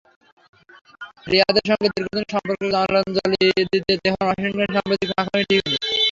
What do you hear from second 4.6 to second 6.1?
সাম্প্রতিক মাখামাখি ঠিক হয়নি।